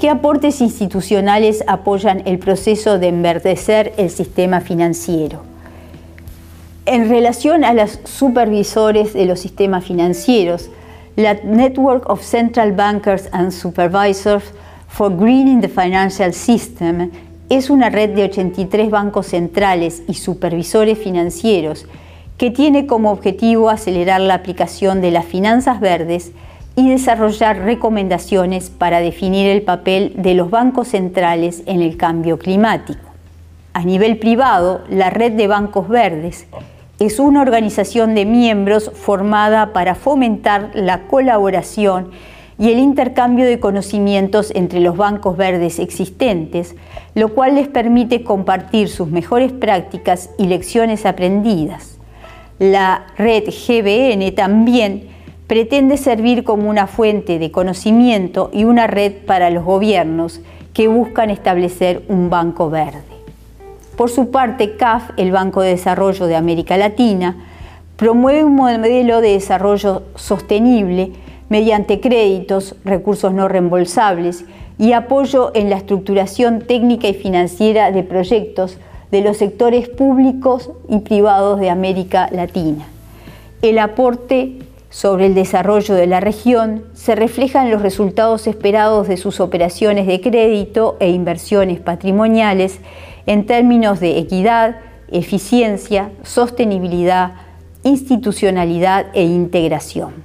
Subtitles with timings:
[0.00, 5.42] ¿Qué aportes institucionales apoyan el proceso de enverdecer el sistema financiero?
[6.86, 10.70] En relación a los supervisores de los sistemas financieros,
[11.16, 14.44] la Network of Central Bankers and Supervisors
[14.88, 17.10] for Greening the Financial System
[17.50, 21.84] es una red de 83 bancos centrales y supervisores financieros
[22.38, 26.32] que tiene como objetivo acelerar la aplicación de las finanzas verdes
[26.80, 33.04] y desarrollar recomendaciones para definir el papel de los bancos centrales en el cambio climático.
[33.74, 36.46] A nivel privado, la Red de Bancos Verdes
[36.98, 42.12] es una organización de miembros formada para fomentar la colaboración
[42.58, 46.76] y el intercambio de conocimientos entre los bancos verdes existentes,
[47.14, 51.98] lo cual les permite compartir sus mejores prácticas y lecciones aprendidas.
[52.58, 55.19] La red GBN también
[55.50, 60.40] pretende servir como una fuente de conocimiento y una red para los gobiernos
[60.72, 63.02] que buscan establecer un banco verde.
[63.96, 67.36] Por su parte, CAF, el Banco de Desarrollo de América Latina,
[67.96, 71.14] promueve un modelo de desarrollo sostenible
[71.48, 74.44] mediante créditos, recursos no reembolsables
[74.78, 78.78] y apoyo en la estructuración técnica y financiera de proyectos
[79.10, 82.86] de los sectores públicos y privados de América Latina.
[83.62, 89.38] El aporte sobre el desarrollo de la región se reflejan los resultados esperados de sus
[89.38, 92.80] operaciones de crédito e inversiones patrimoniales
[93.26, 94.78] en términos de equidad,
[95.10, 97.34] eficiencia, sostenibilidad,
[97.84, 100.24] institucionalidad e integración.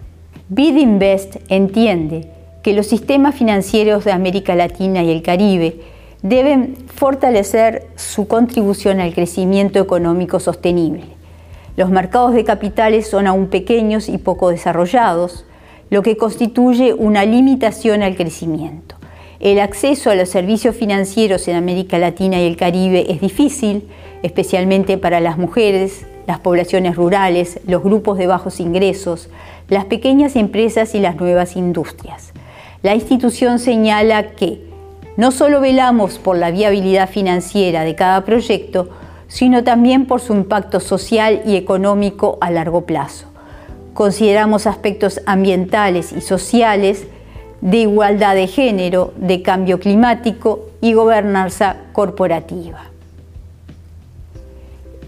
[0.49, 2.31] BidInvest entiende
[2.63, 5.79] que los sistemas financieros de América Latina y el Caribe
[6.23, 11.15] deben fortalecer su contribución al crecimiento económico sostenible
[11.77, 15.45] los mercados de capitales son aún pequeños y poco desarrollados,
[15.89, 18.95] lo que constituye una limitación al crecimiento.
[19.39, 23.87] El acceso a los servicios financieros en América Latina y el Caribe es difícil,
[24.23, 29.29] especialmente para las mujeres, las poblaciones rurales, los grupos de bajos ingresos,
[29.67, 32.31] las pequeñas empresas y las nuevas industrias.
[32.81, 34.61] La institución señala que
[35.17, 38.89] no solo velamos por la viabilidad financiera de cada proyecto,
[39.27, 43.27] sino también por su impacto social y económico a largo plazo.
[43.93, 47.07] Consideramos aspectos ambientales y sociales,
[47.61, 52.83] de igualdad de género, de cambio climático y gobernanza corporativa.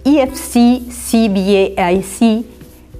[0.04, 2.46] EFC CBAIC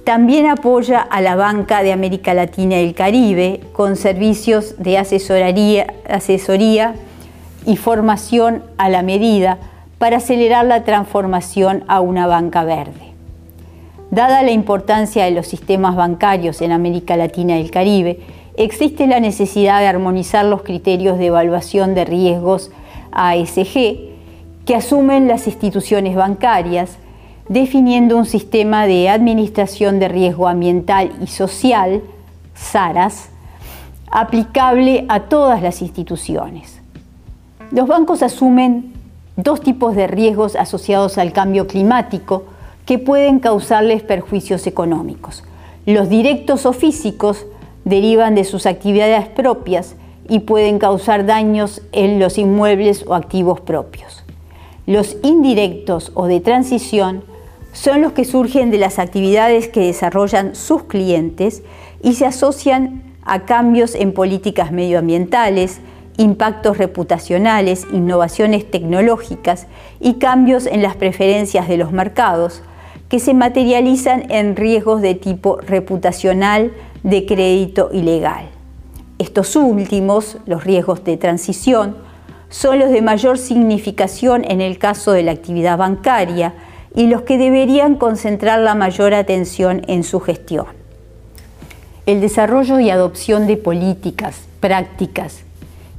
[0.04, 5.94] también apoya a la banca de América Latina y el Caribe con servicios de asesoría,
[6.08, 6.94] asesoría
[7.66, 9.58] y formación a la medida
[9.98, 13.12] para acelerar la transformación a una banca verde.
[14.10, 18.20] Dada la importancia de los sistemas bancarios en América Latina y el Caribe,
[18.56, 22.70] existe la necesidad de armonizar los criterios de evaluación de riesgos
[23.12, 24.08] ASG
[24.64, 26.98] que asumen las instituciones bancarias,
[27.48, 32.02] definiendo un sistema de administración de riesgo ambiental y social,
[32.54, 33.30] SARAS,
[34.10, 36.80] aplicable a todas las instituciones.
[37.70, 38.97] Los bancos asumen
[39.38, 42.42] dos tipos de riesgos asociados al cambio climático
[42.84, 45.44] que pueden causarles perjuicios económicos.
[45.86, 47.46] Los directos o físicos
[47.84, 49.94] derivan de sus actividades propias
[50.28, 54.24] y pueden causar daños en los inmuebles o activos propios.
[54.86, 57.22] Los indirectos o de transición
[57.72, 61.62] son los que surgen de las actividades que desarrollan sus clientes
[62.02, 65.80] y se asocian a cambios en políticas medioambientales,
[66.18, 69.66] impactos reputacionales, innovaciones tecnológicas
[70.00, 72.62] y cambios en las preferencias de los mercados,
[73.08, 76.72] que se materializan en riesgos de tipo reputacional,
[77.04, 78.48] de crédito y legal.
[79.18, 81.96] Estos últimos, los riesgos de transición,
[82.50, 86.54] son los de mayor significación en el caso de la actividad bancaria
[86.94, 90.66] y los que deberían concentrar la mayor atención en su gestión.
[92.06, 95.44] El desarrollo y adopción de políticas, prácticas,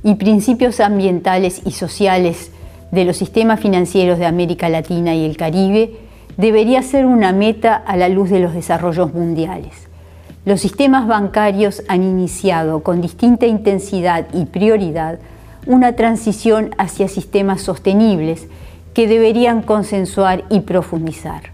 [0.04, 2.51] y principios ambientales y sociales
[2.92, 5.94] de los sistemas financieros de América Latina y el Caribe
[6.38, 9.90] debería ser una meta a la luz de los desarrollos mundiales.
[10.46, 15.19] Los sistemas bancarios han iniciado con distinta intensidad y prioridad
[15.68, 18.48] una transición hacia sistemas sostenibles
[18.94, 21.52] que deberían consensuar y profundizar.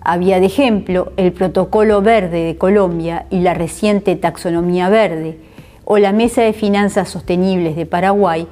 [0.00, 5.38] Había de ejemplo el Protocolo Verde de Colombia y la reciente Taxonomía Verde,
[5.84, 8.46] o la Mesa de Finanzas Sostenibles de Paraguay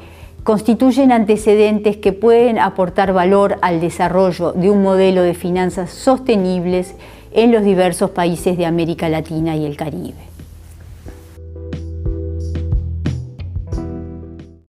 [0.44, 6.94] constituyen antecedentes que pueden aportar valor al desarrollo de un modelo de finanzas sostenibles
[7.32, 10.31] en los diversos países de América Latina y el Caribe.